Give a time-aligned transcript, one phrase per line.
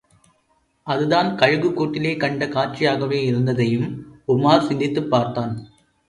[0.87, 3.87] அது தான் கழுகுக்கூட்டிலே கண்ட காட்சியாகவே இருந்ததையும்
[4.27, 5.53] உமார் சிந்தித்துப் பார்த்தான்.